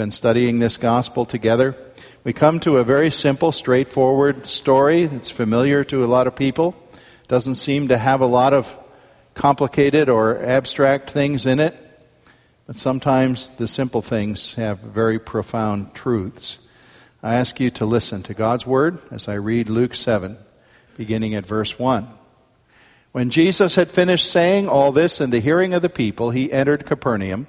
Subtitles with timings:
[0.00, 1.76] Been studying this gospel together.
[2.24, 6.74] We come to a very simple, straightforward story that's familiar to a lot of people.
[7.28, 8.74] Doesn't seem to have a lot of
[9.34, 11.76] complicated or abstract things in it.
[12.66, 16.66] But sometimes the simple things have very profound truths.
[17.22, 20.38] I ask you to listen to God's word as I read Luke 7,
[20.96, 22.08] beginning at verse 1.
[23.12, 26.86] When Jesus had finished saying all this in the hearing of the people, he entered
[26.86, 27.48] Capernaum.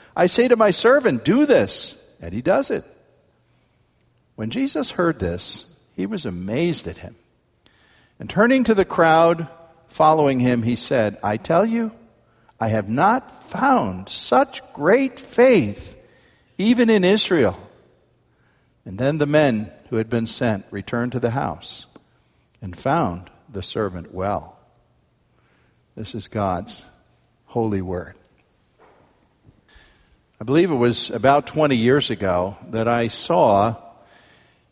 [0.15, 2.83] I say to my servant, Do this, and he does it.
[4.35, 7.15] When Jesus heard this, he was amazed at him.
[8.19, 9.47] And turning to the crowd
[9.87, 11.91] following him, he said, I tell you,
[12.59, 15.97] I have not found such great faith
[16.57, 17.57] even in Israel.
[18.85, 21.87] And then the men who had been sent returned to the house
[22.61, 24.57] and found the servant well.
[25.95, 26.85] This is God's
[27.45, 28.15] holy word.
[30.41, 33.75] I believe it was about 20 years ago that I saw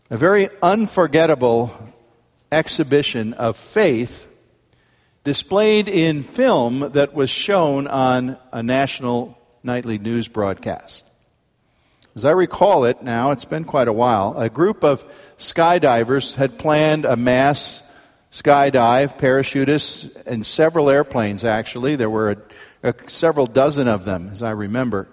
[0.09, 1.72] a very unforgettable
[2.52, 4.28] exhibition of faith
[5.24, 11.06] displayed in film that was shown on a national nightly news broadcast.
[12.16, 15.06] As I recall it now, it's been quite a while, a group of
[15.38, 17.84] skydivers had planned a mass
[18.31, 21.96] skydive, parachutists, and several airplanes actually.
[21.96, 22.38] There were a,
[22.90, 25.08] a, several dozen of them, as I remember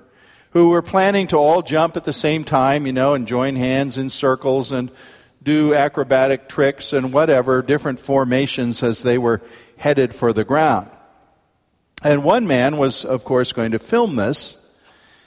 [0.57, 3.99] who were planning to all jump at the same time, you know, and join hands
[3.99, 4.91] in circles and
[5.43, 9.43] do acrobatic tricks and whatever, different formations as they were
[9.77, 10.89] headed for the ground.
[12.03, 14.67] And one man was, of course, going to film this.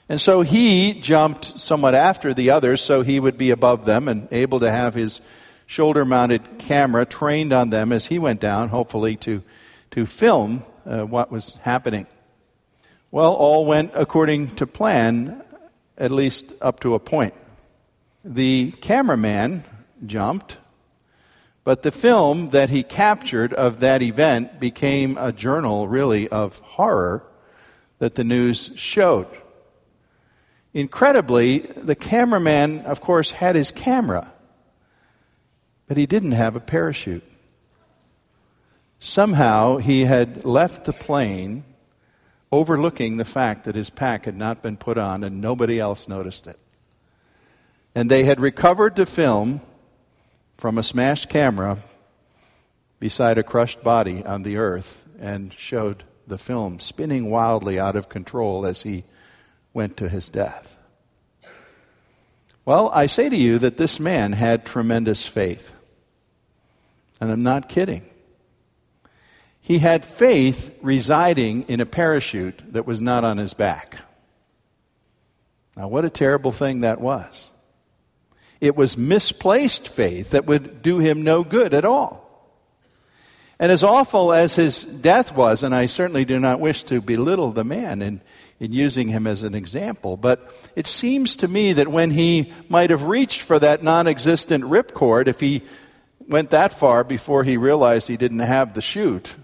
[0.09, 4.27] And so he jumped somewhat after the others so he would be above them and
[4.31, 5.21] able to have his
[5.67, 9.43] shoulder mounted camera trained on them as he went down, hopefully to,
[9.91, 12.07] to film uh, what was happening.
[13.11, 15.43] Well, all went according to plan,
[15.97, 17.33] at least up to a point.
[18.23, 19.63] The cameraman
[20.05, 20.57] jumped,
[21.63, 27.23] but the film that he captured of that event became a journal, really, of horror
[27.97, 29.27] that the news showed.
[30.75, 34.31] Incredibly, the cameraman, of course, had his camera,
[35.87, 37.23] but he didn't have a parachute.
[38.99, 41.63] Somehow he had left the plane
[42.51, 46.47] overlooking the fact that his pack had not been put on and nobody else noticed
[46.47, 46.59] it.
[47.93, 49.61] And they had recovered the film
[50.57, 51.79] from a smashed camera
[52.99, 58.09] beside a crushed body on the earth and showed the film spinning wildly out of
[58.09, 59.03] control as he
[59.73, 60.75] went to his death.
[62.65, 65.73] Well, I say to you that this man had tremendous faith.
[67.19, 68.08] And I'm not kidding.
[69.61, 73.99] He had faith residing in a parachute that was not on his back.
[75.75, 77.51] Now, what a terrible thing that was.
[78.59, 82.25] It was misplaced faith that would do him no good at all.
[83.59, 87.51] And as awful as his death was, and I certainly do not wish to belittle
[87.51, 88.21] the man in,
[88.59, 92.89] in using him as an example, but it seems to me that when he might
[92.89, 95.63] have reached for that non existent ripcord, if he
[96.27, 99.35] went that far before he realized he didn't have the chute.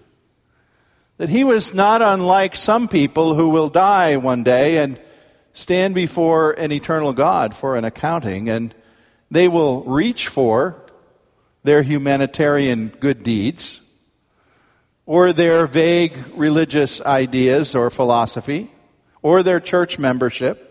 [1.18, 4.98] That he was not unlike some people who will die one day and
[5.54, 8.74] stand before an eternal God for an accounting, and
[9.30, 10.76] they will reach for
[11.64, 13.80] their humanitarian good deeds
[15.06, 18.70] or their vague religious ideas or philosophy
[19.22, 20.62] or their church membership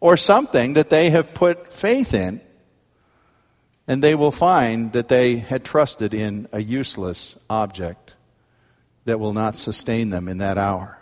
[0.00, 2.40] or something that they have put faith in,
[3.88, 8.07] and they will find that they had trusted in a useless object
[9.08, 10.98] that will not sustain them in that hour.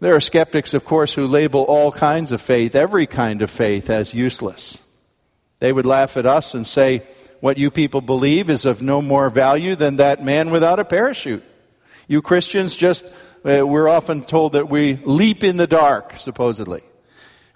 [0.00, 3.88] There are skeptics, of course, who label all kinds of faith, every kind of faith,
[3.88, 4.80] as useless.
[5.60, 7.04] They would laugh at us and say,
[7.40, 11.44] What you people believe is of no more value than that man without a parachute.
[12.06, 13.04] You Christians just,
[13.44, 16.82] uh, we're often told that we leap in the dark, supposedly.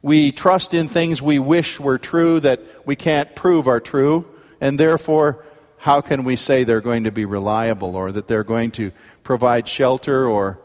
[0.00, 4.26] We trust in things we wish were true that we can't prove are true,
[4.61, 5.44] and therefore,
[5.88, 8.93] how can we say they're going to be reliable or that they're going to
[9.23, 10.61] provide shelter or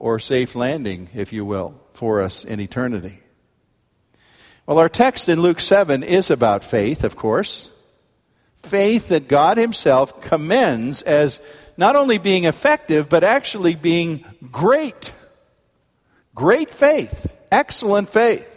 [0.00, 3.20] or safe landing, if you will, for us in eternity.
[4.66, 7.70] Well, our text in Luke 7 is about faith, of course.
[8.64, 11.40] Faith that God Himself commends as
[11.76, 15.14] not only being effective, but actually being great.
[16.34, 18.50] Great faith, excellent faith.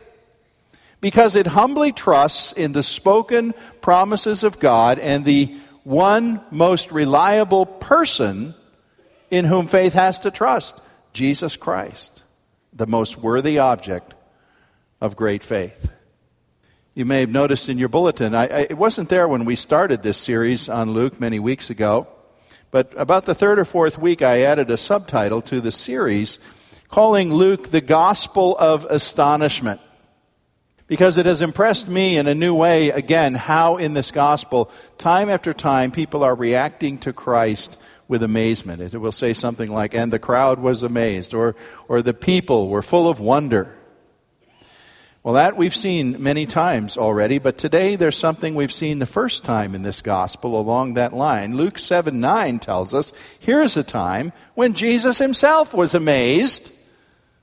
[1.01, 5.55] Because it humbly trusts in the spoken promises of God and the
[5.87, 8.53] one most reliable person
[9.31, 10.81] in whom faith has to trust.
[11.13, 12.23] Jesus Christ,
[12.73, 14.13] the most worthy object
[14.99, 15.89] of great faith.
[16.93, 20.03] You may have noticed in your bulletin, I, I, it wasn't there when we started
[20.03, 22.09] this series on Luke many weeks ago,
[22.69, 26.39] but about the third or fourth week, I added a subtitle to the series
[26.89, 29.79] calling Luke the Gospel of Astonishment.
[30.87, 35.29] Because it has impressed me in a new way, again, how in this gospel, time
[35.29, 38.93] after time, people are reacting to Christ with amazement.
[38.93, 41.55] It will say something like, and the crowd was amazed, or,
[41.89, 43.75] or the people were full of wonder.
[45.23, 49.43] Well, that we've seen many times already, but today there's something we've seen the first
[49.43, 51.57] time in this gospel along that line.
[51.57, 56.71] Luke 7 9 tells us here's a time when Jesus himself was amazed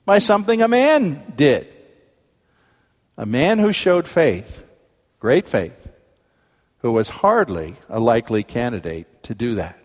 [0.03, 1.74] by something a man did.
[3.17, 4.63] A man who showed faith,
[5.19, 5.87] great faith,
[6.79, 9.79] who was hardly a likely candidate to do that.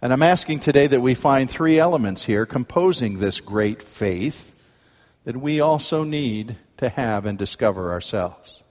[0.00, 4.54] And I'm asking today that we find three elements here composing this great faith
[5.24, 8.62] that we also need to have and discover ourselves.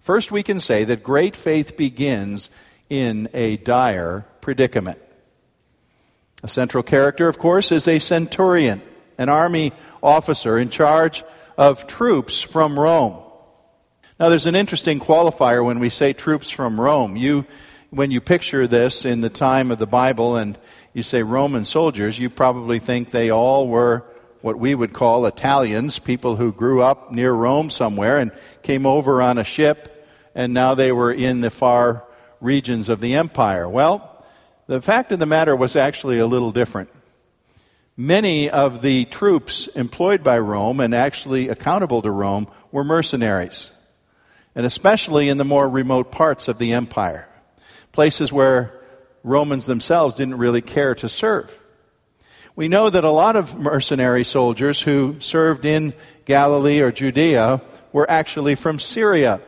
[0.00, 2.50] First, we can say that great faith begins
[2.88, 4.98] in a dire predicament.
[6.42, 8.82] A central character, of course, is a centurion,
[9.18, 9.72] an army
[10.02, 11.24] officer in charge
[11.56, 13.22] of troops from Rome.
[14.18, 17.16] Now, there's an interesting qualifier when we say troops from Rome.
[17.16, 17.46] You
[17.90, 20.58] when you picture this in the time of the Bible and
[20.92, 24.04] you say Roman soldiers, you probably think they all were
[24.40, 28.32] what we would call Italians, people who grew up near Rome somewhere and
[28.62, 32.04] came over on a ship, and now they were in the far
[32.40, 33.68] regions of the empire.
[33.68, 34.24] Well,
[34.66, 36.90] the fact of the matter was actually a little different.
[37.96, 43.72] Many of the troops employed by Rome and actually accountable to Rome were mercenaries,
[44.54, 47.28] and especially in the more remote parts of the empire
[47.96, 48.78] places where
[49.24, 51.50] Romans themselves didn't really care to serve.
[52.54, 55.94] We know that a lot of mercenary soldiers who served in
[56.26, 59.40] Galilee or Judea were actually from Syria.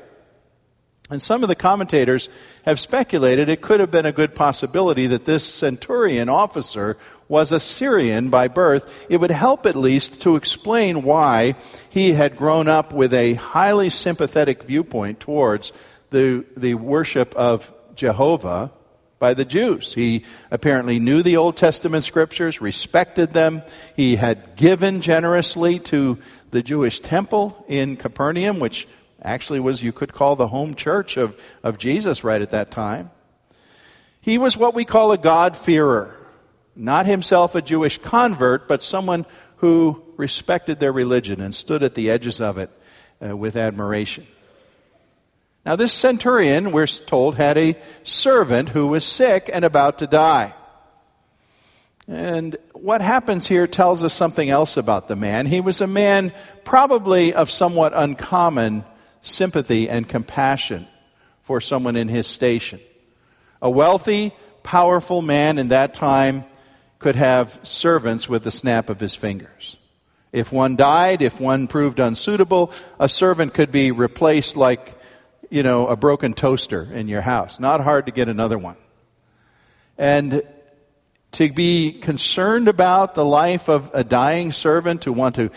[1.10, 2.30] And some of the commentators
[2.64, 6.96] have speculated it could have been a good possibility that this centurion officer
[7.28, 8.90] was a Syrian by birth.
[9.08, 11.54] It would help at least to explain why
[11.88, 15.72] he had grown up with a highly sympathetic viewpoint towards
[16.10, 18.72] the, the worship of Jehovah
[19.18, 19.92] by the Jews.
[19.94, 23.62] He apparently knew the Old Testament scriptures, respected them.
[23.96, 26.18] He had given generously to
[26.50, 28.88] the Jewish temple in Capernaum, which
[29.20, 33.10] actually was, you could call the home church of, of Jesus right at that time.
[34.20, 36.17] He was what we call a God-fearer.
[36.80, 42.08] Not himself a Jewish convert, but someone who respected their religion and stood at the
[42.08, 42.70] edges of it
[43.20, 44.28] uh, with admiration.
[45.66, 50.54] Now, this centurion, we're told, had a servant who was sick and about to die.
[52.06, 55.46] And what happens here tells us something else about the man.
[55.46, 56.32] He was a man
[56.64, 58.84] probably of somewhat uncommon
[59.20, 60.86] sympathy and compassion
[61.42, 62.78] for someone in his station.
[63.60, 64.32] A wealthy,
[64.62, 66.44] powerful man in that time
[66.98, 69.76] could have servants with the snap of his fingers.
[70.32, 74.94] If one died, if one proved unsuitable, a servant could be replaced like
[75.50, 77.58] you know, a broken toaster in your house.
[77.58, 78.76] Not hard to get another one.
[79.96, 80.42] And
[81.32, 85.50] to be concerned about the life of a dying servant, to want to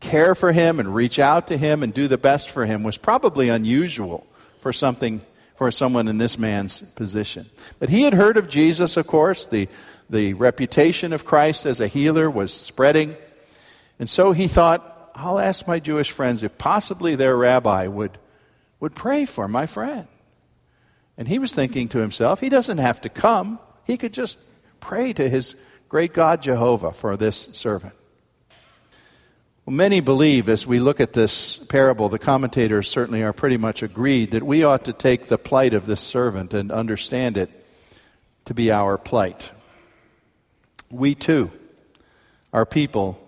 [0.00, 2.96] care for him and reach out to him and do the best for him was
[2.96, 4.26] probably unusual
[4.60, 5.20] for something
[5.56, 7.48] for someone in this man's position.
[7.78, 9.46] But he had heard of Jesus, of course.
[9.46, 9.68] The,
[10.10, 13.16] the reputation of Christ as a healer was spreading.
[13.98, 18.18] And so he thought, I'll ask my Jewish friends if possibly their rabbi would,
[18.80, 20.08] would pray for my friend.
[21.16, 23.58] And he was thinking to himself, he doesn't have to come.
[23.84, 24.38] He could just
[24.80, 25.54] pray to his
[25.88, 27.94] great God Jehovah for this servant.
[29.66, 33.82] Well, many believe, as we look at this parable, the commentators certainly are pretty much
[33.82, 37.50] agreed that we ought to take the plight of this servant and understand it
[38.46, 39.52] to be our plight.
[40.90, 41.50] We too
[42.52, 43.26] are people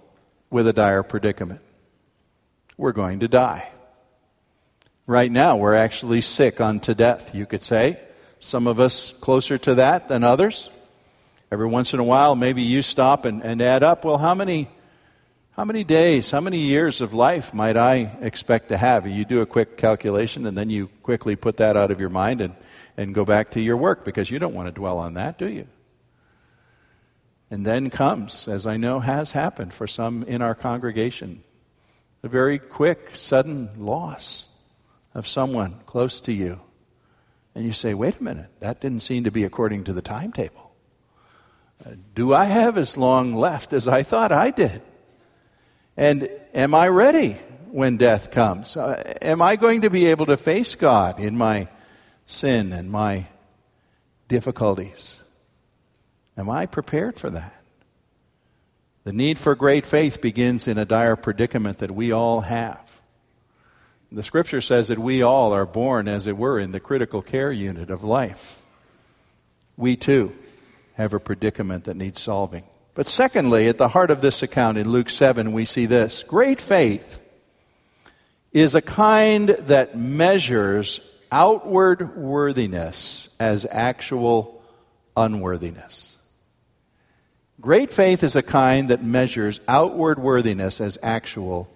[0.50, 1.61] with a dire predicament.
[2.76, 3.69] We're going to die.
[5.07, 7.99] Right now, we're actually sick unto death, you could say.
[8.40, 10.71] Some of us closer to that than others.
[11.50, 14.69] Every once in a while, maybe you stop and, and add up, well, how many
[15.52, 19.07] how many days, how many years of life might I expect to have?
[19.07, 22.40] You do a quick calculation and then you quickly put that out of your mind
[22.40, 22.54] and,
[22.97, 25.47] and go back to your work because you don't want to dwell on that, do
[25.47, 25.66] you?
[27.52, 31.44] And then comes, as I know has happened for some in our congregation,
[32.23, 34.56] a very quick, sudden loss
[35.12, 36.61] of someone close to you.
[37.54, 40.73] And you say, wait a minute, that didn't seem to be according to the timetable.
[41.85, 44.80] Uh, do I have as long left as I thought I did?
[45.94, 47.37] And am I ready
[47.71, 48.78] when death comes?
[48.78, 51.68] Uh, am I going to be able to face God in my
[52.25, 53.26] sin and my
[54.26, 55.22] difficulties?
[56.37, 57.55] Am I prepared for that?
[59.05, 63.01] The need for great faith begins in a dire predicament that we all have.
[64.12, 67.51] The scripture says that we all are born, as it were, in the critical care
[67.51, 68.61] unit of life.
[69.77, 70.33] We too
[70.95, 72.65] have a predicament that needs solving.
[72.95, 76.61] But secondly, at the heart of this account in Luke 7, we see this great
[76.61, 77.21] faith
[78.53, 84.62] is a kind that measures outward worthiness as actual
[85.17, 86.19] unworthiness.
[87.62, 91.71] Great faith is a kind that measures outward worthiness as actual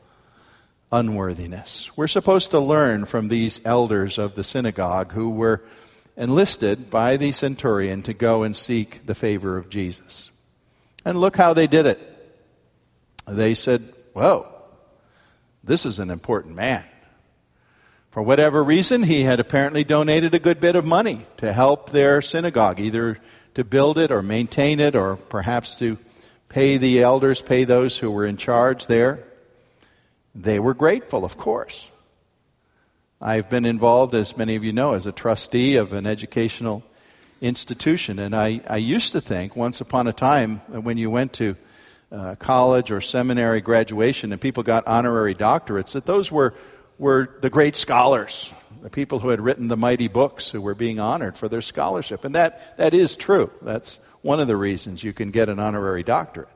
[0.90, 1.96] unworthiness.
[1.96, 5.62] We're supposed to learn from these elders of the synagogue who were
[6.16, 10.32] enlisted by the centurion to go and seek the favor of Jesus.
[11.04, 12.00] And look how they did it.
[13.28, 14.44] They said, Whoa,
[15.62, 16.84] this is an important man.
[18.10, 22.20] For whatever reason, he had apparently donated a good bit of money to help their
[22.22, 23.18] synagogue, either
[23.56, 25.96] to build it or maintain it, or perhaps to
[26.50, 29.24] pay the elders, pay those who were in charge there.
[30.34, 31.90] They were grateful, of course.
[33.18, 36.84] I've been involved, as many of you know, as a trustee of an educational
[37.40, 38.18] institution.
[38.18, 41.56] And I, I used to think, once upon a time, when you went to
[42.12, 46.52] uh, college or seminary graduation and people got honorary doctorates, that those were,
[46.98, 48.52] were the great scholars,
[48.86, 52.24] the people who had written the mighty books who were being honored for their scholarship.
[52.24, 53.50] And that, that is true.
[53.60, 56.50] That's one of the reasons you can get an honorary doctorate.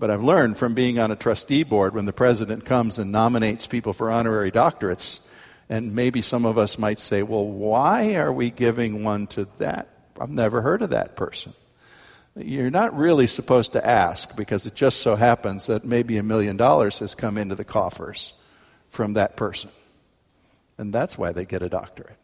[0.00, 3.68] But I've learned from being on a trustee board when the president comes and nominates
[3.68, 5.20] people for honorary doctorates,
[5.68, 9.86] and maybe some of us might say, well, why are we giving one to that
[10.20, 11.52] I've never heard of that person.
[12.34, 16.56] You're not really supposed to ask because it just so happens that maybe a million
[16.56, 18.32] dollars has come into the coffers
[18.88, 19.70] from that person.
[20.78, 22.16] And that's why they get a doctorate.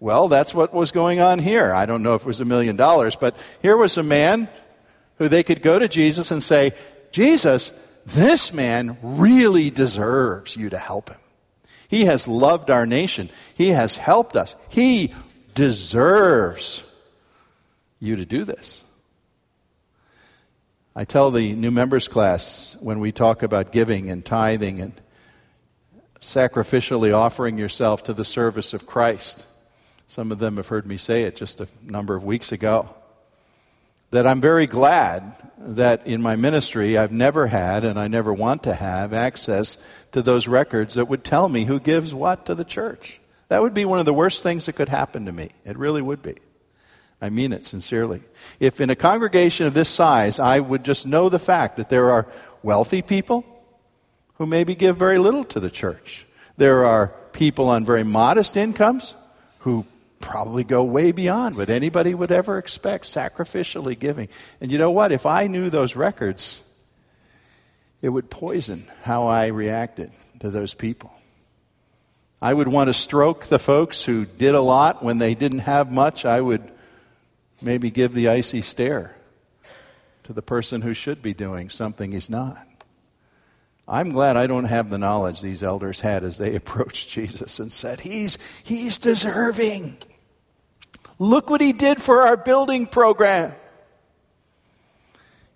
[0.00, 1.72] Well, that's what was going on here.
[1.74, 4.48] I don't know if it was a million dollars, but here was a man
[5.16, 6.72] who they could go to Jesus and say,
[7.10, 7.72] Jesus,
[8.06, 11.18] this man really deserves you to help him.
[11.88, 13.30] He has loved our nation.
[13.54, 14.54] He has helped us.
[14.68, 15.14] He
[15.54, 16.84] deserves
[17.98, 18.84] you to do this.
[20.94, 24.92] I tell the new members class when we talk about giving and tithing and
[26.20, 29.44] sacrificially offering yourself to the service of Christ.
[30.06, 32.88] Some of them have heard me say it just a number of weeks ago.
[34.10, 38.62] That I'm very glad that in my ministry I've never had and I never want
[38.62, 39.76] to have access
[40.12, 43.20] to those records that would tell me who gives what to the church.
[43.48, 45.50] That would be one of the worst things that could happen to me.
[45.64, 46.36] It really would be.
[47.20, 48.22] I mean it sincerely.
[48.60, 52.10] If in a congregation of this size, I would just know the fact that there
[52.10, 52.26] are
[52.62, 53.44] wealthy people
[54.38, 56.26] who maybe give very little to the church,
[56.56, 59.14] there are people on very modest incomes
[59.60, 59.84] who
[60.20, 64.28] probably go way beyond what anybody would ever expect, sacrificially giving.
[64.60, 65.12] And you know what?
[65.12, 66.62] If I knew those records,
[68.02, 71.12] it would poison how I reacted to those people.
[72.40, 75.90] I would want to stroke the folks who did a lot when they didn't have
[75.90, 76.24] much.
[76.24, 76.62] I would
[77.60, 79.16] maybe give the icy stare
[80.22, 82.67] to the person who should be doing something he's not.
[83.88, 87.72] I'm glad I don't have the knowledge these elders had as they approached Jesus and
[87.72, 89.96] said, He's, he's deserving.
[91.18, 93.52] Look what he did for our building program.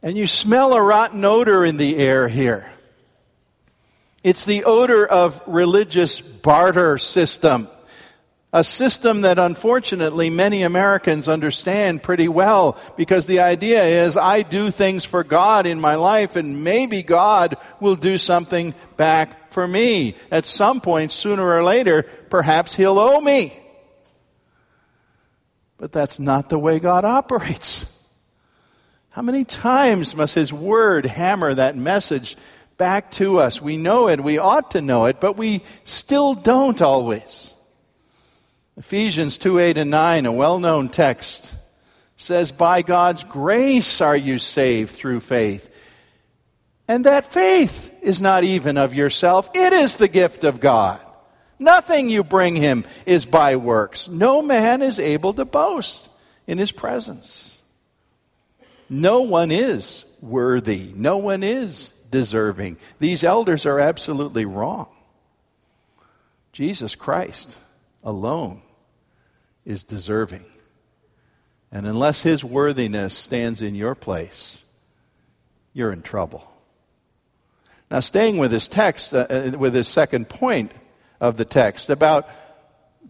[0.03, 2.69] And you smell a rotten odor in the air here.
[4.25, 7.69] It's the odor of religious barter system.
[8.55, 14.71] A system that unfortunately many Americans understand pretty well because the idea is I do
[14.71, 20.17] things for God in my life and maybe God will do something back for me.
[20.31, 23.59] At some point, sooner or later, perhaps He'll owe me.
[25.79, 27.89] But that's not the way God operates.
[29.11, 32.37] How many times must His Word hammer that message
[32.77, 33.63] back to us?
[33.63, 37.52] We know it, we ought to know it, but we still don't always.
[38.77, 41.55] Ephesians 2 8 and 9, a well known text,
[42.17, 45.69] says, By God's grace are you saved through faith.
[46.89, 51.01] And that faith is not even of yourself, it is the gift of God.
[51.59, 54.09] Nothing you bring him is by works.
[54.09, 56.09] No man is able to boast
[56.47, 57.61] in his presence.
[58.89, 60.93] No one is worthy.
[60.95, 62.79] No one is deserving.
[62.99, 64.89] These elders are absolutely wrong.
[66.53, 67.59] Jesus Christ
[68.03, 68.63] alone
[69.65, 70.45] is deserving.
[71.71, 74.63] And unless his worthiness stands in your place,
[75.73, 76.47] you're in trouble.
[77.91, 80.73] Now, staying with this text, uh, uh, with this second point
[81.21, 82.29] of the text about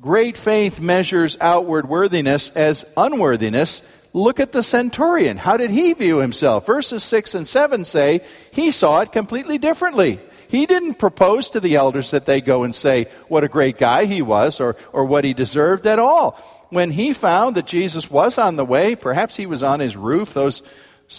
[0.00, 3.82] great faith measures outward worthiness as unworthiness,
[4.12, 5.36] look at the centurion.
[5.38, 6.66] How did he view himself?
[6.66, 8.20] Verses 6 and 7 say
[8.52, 10.20] he saw it completely differently.
[10.52, 14.04] He didn't propose to the elders that they go and say what a great guy
[14.04, 16.32] he was or, or what he deserved at all.
[16.68, 20.34] When he found that Jesus was on the way, perhaps he was on his roof,
[20.34, 20.60] those,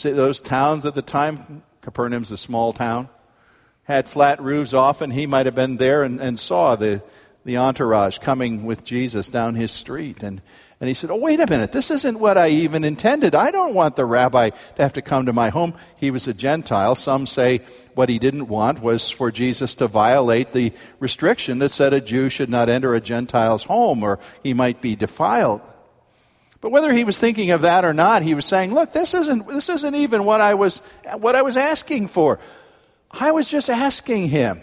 [0.04, 3.10] those towns at the time, Capernaum's a small town,
[3.86, 5.10] had flat roofs often.
[5.10, 7.02] He might have been there and, and saw the,
[7.46, 10.24] the entourage coming with Jesus down his street.
[10.24, 10.42] And,
[10.80, 13.36] and he said, Oh, wait a minute, this isn't what I even intended.
[13.36, 15.74] I don't want the rabbi to have to come to my home.
[15.98, 16.96] He was a Gentile.
[16.96, 17.62] Some say
[17.96, 22.30] what he didn't want was for Jesus to violate the restriction that said a Jew
[22.30, 25.62] should not enter a Gentile's home or he might be defiled.
[26.62, 29.48] But whether he was thinking of that or not, he was saying, Look, this isn't,
[29.48, 30.80] this isn't even what I, was,
[31.18, 32.40] what I was asking for.
[33.12, 34.62] I was just asking him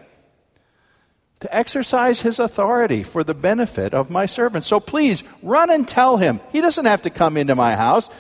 [1.41, 4.65] to exercise his authority for the benefit of my servant.
[4.65, 6.41] So please run and tell him.
[6.53, 8.11] He doesn't have to come into my house.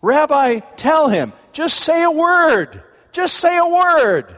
[0.00, 1.32] Rabbi, tell him.
[1.52, 2.82] Just say a word.
[3.12, 4.36] Just say a word.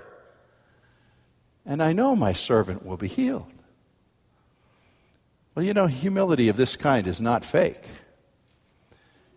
[1.65, 3.53] And I know my servant will be healed.
[5.55, 7.83] Well, you know, humility of this kind is not fake.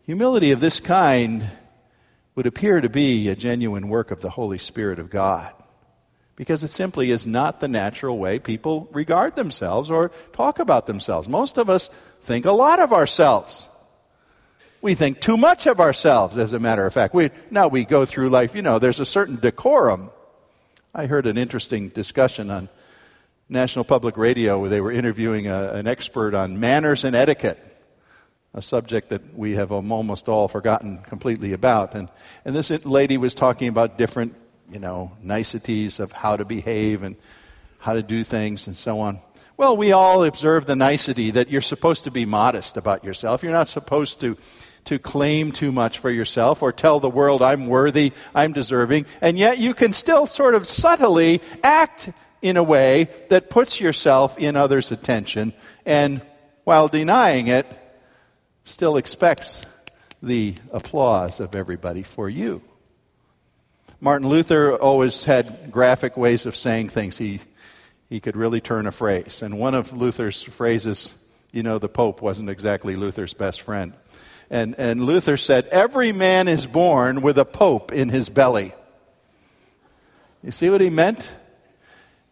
[0.04, 1.47] Humility of this kind
[2.36, 5.54] would appear to be a genuine work of the Holy Spirit of God
[6.39, 11.28] because it simply is not the natural way people regard themselves or talk about themselves.
[11.28, 11.89] Most of us
[12.21, 13.67] think a lot of ourselves.
[14.82, 17.13] We think too much of ourselves, as a matter of fact.
[17.13, 20.12] We, now we go through life, you know, there's a certain decorum.
[20.95, 22.69] I heard an interesting discussion on
[23.49, 27.60] National Public Radio where they were interviewing a, an expert on manners and etiquette,
[28.54, 31.95] a subject that we have almost all forgotten completely about.
[31.95, 32.08] And,
[32.45, 34.36] and this lady was talking about different
[34.71, 37.15] you know, niceties of how to behave and
[37.79, 39.21] how to do things and so on.
[39.58, 43.43] Well, we all observe the nicety that you're supposed to be modest about yourself.
[43.43, 44.38] You're not supposed to,
[44.86, 49.05] to claim too much for yourself or tell the world, I'm worthy, I'm deserving.
[49.21, 52.10] And yet you can still sort of subtly act
[52.41, 55.53] in a way that puts yourself in others' attention
[55.86, 56.21] and
[56.69, 57.65] while denying it,
[58.63, 59.65] still expects
[60.21, 62.62] the applause of everybody for you.
[64.01, 67.17] Martin Luther always had graphic ways of saying things.
[67.17, 67.41] He,
[68.09, 69.41] he could really turn a phrase.
[69.41, 71.13] And one of Luther's phrases,
[71.51, 73.93] you know, the Pope wasn't exactly Luther's best friend.
[74.49, 78.73] And, and Luther said, Every man is born with a Pope in his belly.
[80.43, 81.29] You see what he meant?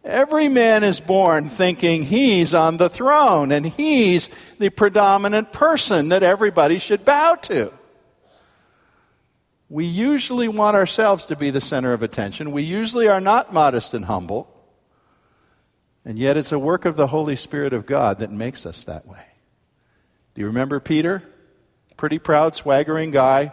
[0.02, 6.22] Every man is born thinking he's on the throne and he's the predominant person that
[6.22, 7.77] everybody should bow to.
[9.70, 12.52] We usually want ourselves to be the center of attention.
[12.52, 14.54] We usually are not modest and humble.
[16.04, 19.06] And yet it's a work of the Holy Spirit of God that makes us that
[19.06, 19.24] way.
[20.34, 21.22] Do you remember Peter?
[21.98, 23.52] Pretty proud, swaggering guy.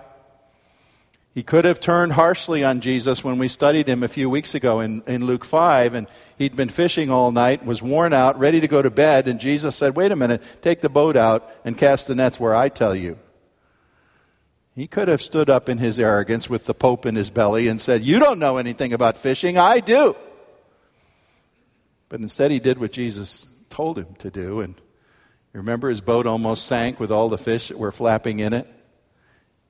[1.33, 4.79] He could have turned harshly on Jesus when we studied him a few weeks ago
[4.79, 8.69] in, in Luke 5, and he'd been fishing all night, was worn out, ready to
[8.69, 12.07] go to bed, and Jesus said, Wait a minute, take the boat out and cast
[12.07, 13.19] the nets where I tell you.
[14.75, 17.79] He could have stood up in his arrogance with the Pope in his belly and
[17.79, 20.15] said, You don't know anything about fishing, I do.
[22.09, 24.59] But instead, he did what Jesus told him to do.
[24.59, 24.75] And
[25.53, 28.67] remember, his boat almost sank with all the fish that were flapping in it.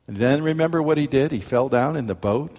[0.07, 1.31] And then remember what he did?
[1.31, 2.57] He fell down in the boat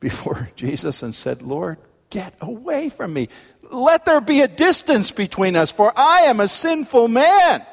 [0.00, 1.76] before Jesus and said, Lord,
[2.08, 3.28] get away from me.
[3.70, 7.66] Let there be a distance between us, for I am a sinful man.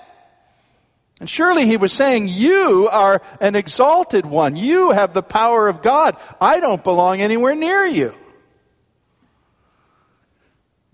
[1.19, 4.55] And surely he was saying, You are an exalted one.
[4.55, 6.17] You have the power of God.
[6.41, 8.13] I don't belong anywhere near you.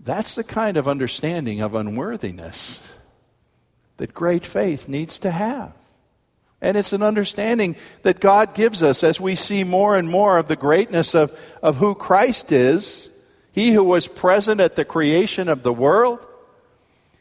[0.00, 2.80] That's the kind of understanding of unworthiness
[3.98, 5.72] that great faith needs to have.
[6.60, 10.46] And it's an understanding that God gives us as we see more and more of
[10.46, 13.10] the greatness of, of who Christ is.
[13.50, 16.24] He who was present at the creation of the world.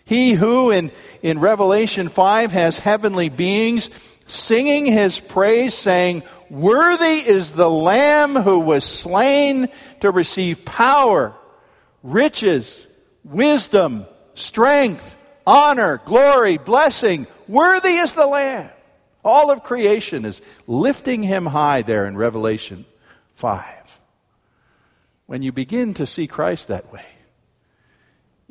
[0.06, 3.90] He who in, in Revelation 5 has heavenly beings
[4.26, 9.70] singing his praise, saying, Worthy is the Lamb who was slain
[10.02, 11.34] to receive power,
[12.04, 12.86] riches,
[13.24, 14.06] wisdom,
[14.36, 17.28] strength, honor, glory, blessing.
[17.48, 18.70] Worthy is the Lamb.
[19.24, 22.86] All of creation is lifting him high there in Revelation
[23.36, 24.00] 5.
[25.28, 27.06] When you begin to see Christ that way,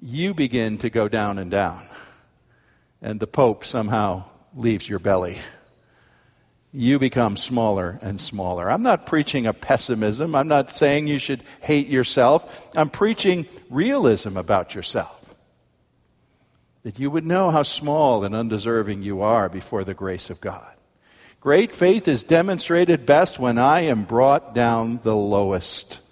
[0.00, 1.86] you begin to go down and down,
[3.02, 5.38] and the Pope somehow leaves your belly.
[6.72, 8.70] You become smaller and smaller.
[8.70, 10.34] I'm not preaching a pessimism.
[10.34, 12.70] I'm not saying you should hate yourself.
[12.76, 15.16] I'm preaching realism about yourself.
[16.84, 20.72] That you would know how small and undeserving you are before the grace of God.
[21.40, 26.02] Great faith is demonstrated best when I am brought down the lowest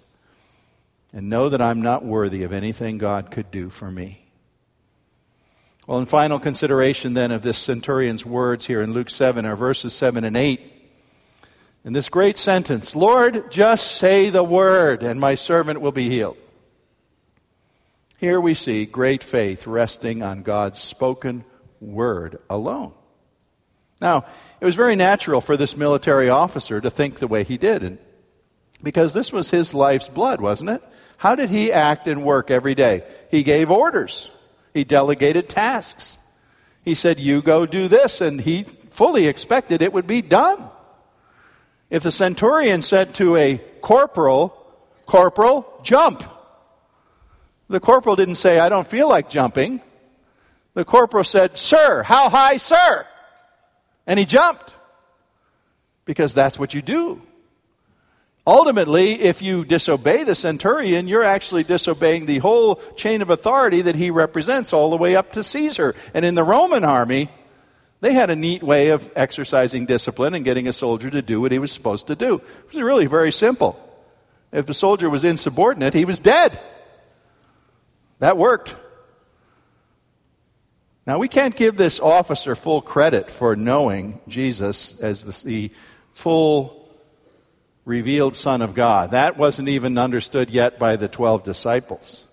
[1.13, 4.28] and know that I'm not worthy of anything God could do for me.
[5.89, 9.91] Well, in final consideration then of this centurion's words here in Luke 7 are verses
[9.91, 10.61] 7 and 8.
[11.83, 16.37] In this great sentence, Lord, just say the word and my servant will be healed.
[18.19, 21.43] Here we see great faith resting on God's spoken
[21.81, 22.93] word alone.
[23.99, 24.27] Now,
[24.61, 27.97] it was very natural for this military officer to think the way he did, and
[28.83, 30.83] because this was his life's blood, wasn't it?
[31.17, 33.05] How did he act and work every day?
[33.31, 34.29] He gave orders.
[34.73, 36.17] He delegated tasks.
[36.83, 40.69] He said, You go do this, and he fully expected it would be done.
[41.89, 44.55] If the centurion said to a corporal,
[45.09, 46.23] Corporal, jump.
[47.67, 49.81] The corporal didn't say, I don't feel like jumping.
[50.75, 53.07] The corporal said, Sir, how high, sir?
[54.05, 54.75] And he jumped.
[56.05, 57.23] Because that's what you do.
[58.47, 63.95] Ultimately, if you disobey the centurion, you're actually disobeying the whole chain of authority that
[63.95, 65.93] he represents, all the way up to Caesar.
[66.13, 67.29] And in the Roman army,
[68.01, 71.51] they had a neat way of exercising discipline and getting a soldier to do what
[71.51, 72.35] he was supposed to do.
[72.35, 73.77] It was really very simple.
[74.51, 76.57] If the soldier was insubordinate, he was dead.
[78.19, 78.75] That worked.
[81.05, 85.71] Now, we can't give this officer full credit for knowing Jesus as the, the
[86.13, 86.78] full
[87.89, 89.11] revealed Son of God.
[89.11, 92.25] That wasn't even understood yet by the 12 disciples.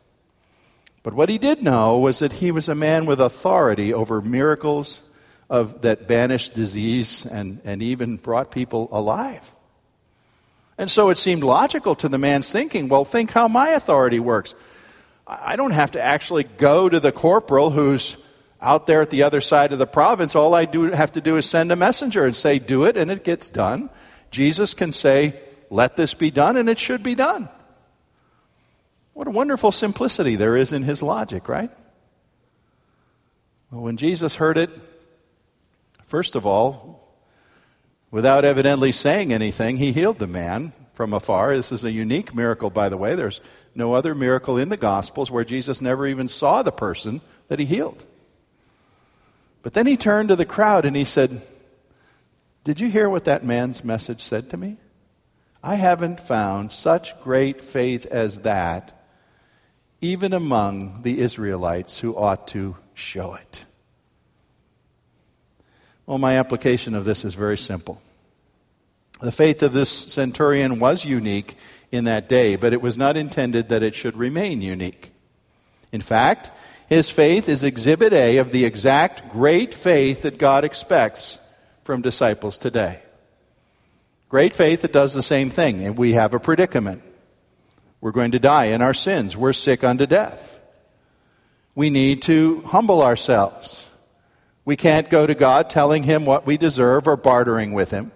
[1.02, 5.00] But what he did know was that he was a man with authority over miracles
[5.48, 9.50] of, that banished disease and, and even brought people alive.
[10.76, 14.54] And so it seemed logical to the man's thinking well, think how my authority works.
[15.26, 18.18] I don't have to actually go to the corporal who's
[18.60, 20.36] out there at the other side of the province.
[20.36, 23.10] All I do have to do is send a messenger and say, do it, and
[23.10, 23.88] it gets done.
[24.30, 25.40] Jesus can say,
[25.70, 27.48] let this be done, and it should be done.
[29.12, 31.70] What a wonderful simplicity there is in his logic, right?
[33.70, 34.70] Well, when Jesus heard it,
[36.06, 37.16] first of all,
[38.10, 41.56] without evidently saying anything, he healed the man from afar.
[41.56, 43.14] This is a unique miracle, by the way.
[43.14, 43.40] There's
[43.74, 47.64] no other miracle in the Gospels where Jesus never even saw the person that he
[47.64, 48.04] healed.
[49.62, 51.42] But then he turned to the crowd and he said,
[52.64, 54.76] Did you hear what that man's message said to me?
[55.62, 58.92] I haven't found such great faith as that,
[60.00, 63.64] even among the Israelites who ought to show it.
[66.06, 68.00] Well, my application of this is very simple.
[69.20, 71.56] The faith of this centurion was unique
[71.90, 75.10] in that day, but it was not intended that it should remain unique.
[75.90, 76.50] In fact,
[76.88, 81.38] his faith is exhibit A of the exact great faith that God expects
[81.82, 83.00] from disciples today.
[84.36, 85.82] Great faith, it does the same thing.
[85.82, 87.02] And we have a predicament.
[88.02, 89.34] We're going to die in our sins.
[89.34, 90.60] We're sick unto death.
[91.74, 93.88] We need to humble ourselves.
[94.66, 98.12] We can't go to God telling Him what we deserve or bartering with Him.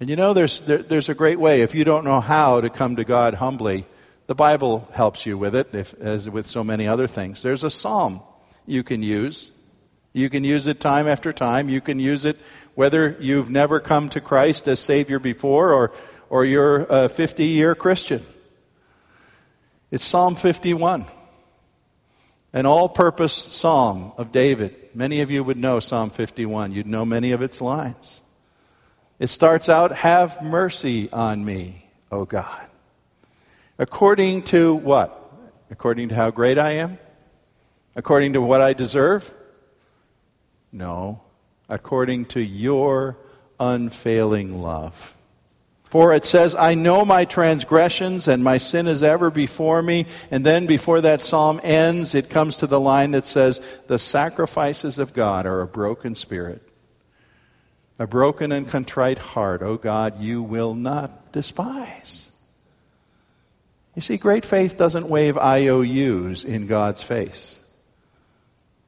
[0.00, 1.60] And you know, there's, there, there's a great way.
[1.60, 3.84] If you don't know how to come to God humbly,
[4.28, 7.42] the Bible helps you with it, if, as with so many other things.
[7.42, 8.22] There's a psalm
[8.64, 9.52] you can use.
[10.14, 11.68] You can use it time after time.
[11.68, 12.38] You can use it
[12.74, 15.92] whether you've never come to Christ as Savior before or,
[16.30, 18.24] or you're a 50 year Christian.
[19.90, 21.04] It's Psalm 51,
[22.54, 24.76] an all purpose psalm of David.
[24.94, 28.22] Many of you would know Psalm 51, you'd know many of its lines.
[29.18, 32.66] It starts out, Have mercy on me, O God.
[33.78, 35.18] According to what?
[35.70, 36.98] According to how great I am?
[37.96, 39.30] According to what I deserve?
[40.72, 41.21] No.
[41.72, 43.16] According to your
[43.58, 45.16] unfailing love.
[45.84, 50.06] For it says, I know my transgressions and my sin is ever before me.
[50.30, 54.98] And then before that psalm ends, it comes to the line that says, The sacrifices
[54.98, 56.62] of God are a broken spirit,
[57.98, 62.30] a broken and contrite heart, O God, you will not despise.
[63.94, 67.62] You see, great faith doesn't wave IOUs in God's face.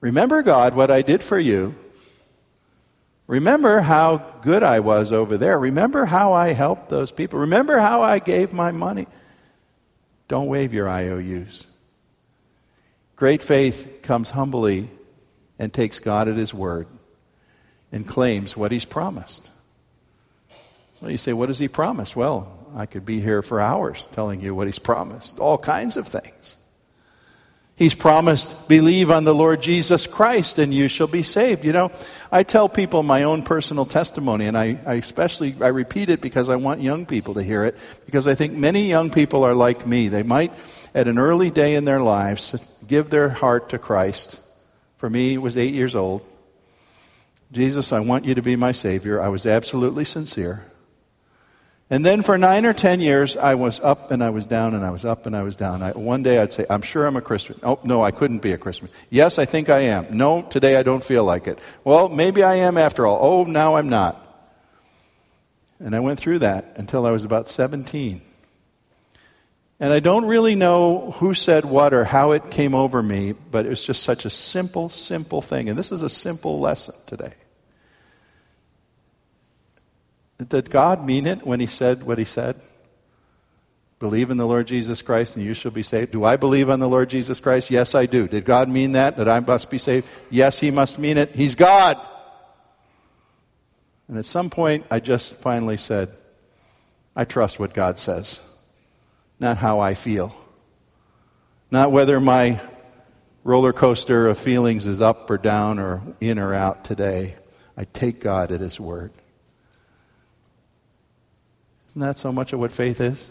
[0.00, 1.74] Remember, God, what I did for you.
[3.26, 5.58] Remember how good I was over there.
[5.58, 7.40] Remember how I helped those people.
[7.40, 9.06] Remember how I gave my money.
[10.28, 11.66] Don't wave your IOUs.
[13.16, 14.90] Great faith comes humbly
[15.58, 16.86] and takes God at His word
[17.92, 19.50] and claims what He's promised.
[21.00, 22.14] Well, you say, what does He promise?
[22.14, 25.38] Well, I could be here for hours telling you what He's promised.
[25.38, 26.56] All kinds of things.
[27.76, 31.64] He's promised, believe on the Lord Jesus Christ and you shall be saved.
[31.64, 31.90] You know,
[32.30, 36.48] I tell people my own personal testimony, and I, I, especially, I repeat it because
[36.48, 39.88] I want young people to hear it, because I think many young people are like
[39.88, 40.06] me.
[40.06, 40.52] They might,
[40.94, 42.54] at an early day in their lives,
[42.86, 44.40] give their heart to Christ.
[44.98, 46.22] For me, it was eight years old.
[47.50, 49.20] Jesus, I want you to be my Savior.
[49.20, 50.64] I was absolutely sincere.
[51.90, 54.84] And then for nine or ten years, I was up and I was down and
[54.84, 55.82] I was up and I was down.
[55.82, 57.60] I, one day I'd say, I'm sure I'm a Christian.
[57.62, 58.88] Oh, no, I couldn't be a Christian.
[59.10, 60.06] Yes, I think I am.
[60.16, 61.58] No, today I don't feel like it.
[61.84, 63.18] Well, maybe I am after all.
[63.20, 64.20] Oh, now I'm not.
[65.78, 68.22] And I went through that until I was about 17.
[69.78, 73.66] And I don't really know who said what or how it came over me, but
[73.66, 75.68] it was just such a simple, simple thing.
[75.68, 77.34] And this is a simple lesson today.
[80.38, 82.60] Did God mean it when He said what He said?
[84.00, 86.12] Believe in the Lord Jesus Christ and you shall be saved.
[86.12, 87.70] Do I believe on the Lord Jesus Christ?
[87.70, 88.28] Yes, I do.
[88.28, 89.16] Did God mean that?
[89.16, 90.06] That I must be saved?
[90.30, 91.30] Yes, He must mean it.
[91.30, 91.98] He's God.
[94.08, 96.10] And at some point, I just finally said,
[97.16, 98.40] I trust what God says,
[99.38, 100.36] not how I feel.
[101.70, 102.60] Not whether my
[103.44, 107.36] roller coaster of feelings is up or down or in or out today.
[107.76, 109.12] I take God at His word.
[111.94, 113.30] Isn't that so much of what faith is?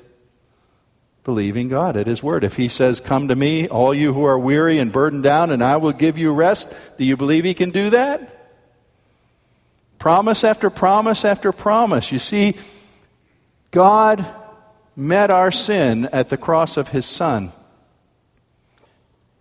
[1.26, 2.46] Believing God at His Word.
[2.46, 5.62] If He says, Come to me, all you who are weary and burdened down, and
[5.62, 8.56] I will give you rest, do you believe He can do that?
[10.00, 12.14] Promise after promise after promise.
[12.14, 12.56] You see,
[13.72, 14.26] God
[14.96, 17.52] met our sin at the cross of His Son.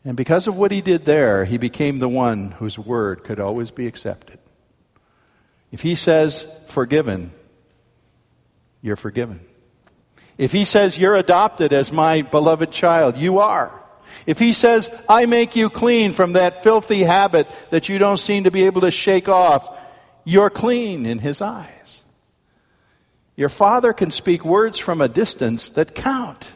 [0.04, 3.70] And because of what He did there, He became the one whose word could always
[3.70, 4.40] be accepted.
[5.70, 7.30] If He says, Forgiven,
[8.83, 9.40] you're forgiven.
[10.37, 13.73] If he says you're adopted as my beloved child, you are.
[14.27, 18.45] If he says, I make you clean from that filthy habit that you don't seem
[18.45, 19.68] to be able to shake off,
[20.25, 22.03] you're clean in his eyes.
[23.37, 26.53] Your father can speak words from a distance that count.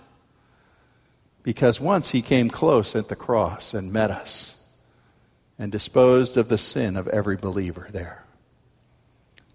[1.43, 4.63] Because once he came close at the cross and met us
[5.59, 8.26] and disposed of the sin of every believer there.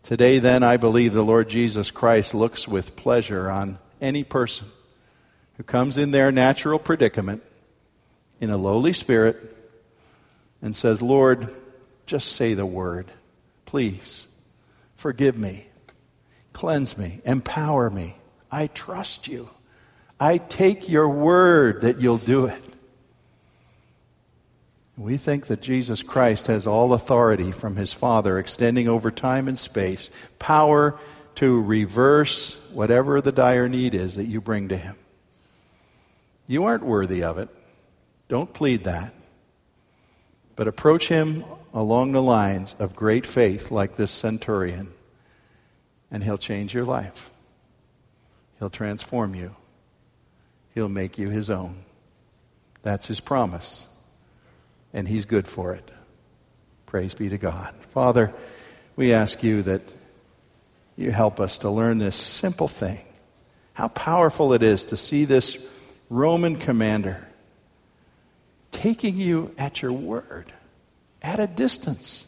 [0.04, 4.68] Today, then, I believe the Lord Jesus Christ looks with pleasure on any person
[5.58, 7.44] who comes in their natural predicament
[8.40, 9.38] in a lowly spirit
[10.62, 11.48] and says, Lord,
[12.08, 13.12] just say the word.
[13.66, 14.26] Please,
[14.96, 15.68] forgive me,
[16.52, 18.16] cleanse me, empower me.
[18.52, 19.50] I trust you.
[20.20, 22.62] I take your word that you'll do it.
[25.02, 29.58] We think that Jesus Christ has all authority from his Father, extending over time and
[29.58, 30.96] space, power
[31.36, 34.96] to reverse whatever the dire need is that you bring to him.
[36.46, 37.50] You aren't worthy of it.
[38.28, 39.16] Don't plead that.
[40.56, 44.94] But approach him along the lines of great faith, like this centurion,
[46.12, 47.32] and He'll change your life.
[48.60, 49.56] He'll transform you.
[50.76, 51.86] He'll make you His own.
[52.84, 53.88] That's His promise.
[54.94, 55.90] And He's good for it.
[56.86, 57.74] Praise be to God.
[57.92, 58.34] Father,
[58.96, 59.82] we ask you that
[60.98, 63.00] you help us to learn this simple thing.
[63.74, 65.66] How powerful it is to see this
[66.10, 67.26] Roman commander
[68.72, 70.52] taking you at your word,
[71.22, 72.28] at a distance.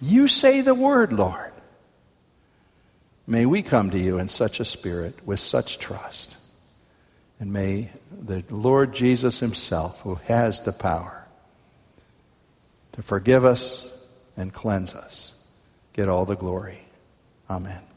[0.00, 1.52] You say the word, Lord.
[3.26, 6.36] May we come to you in such a spirit, with such trust.
[7.40, 11.26] And may the Lord Jesus Himself, who has the power
[12.92, 13.98] to forgive us
[14.36, 15.32] and cleanse us,
[15.94, 16.84] get all the glory.
[17.48, 17.89] Amen.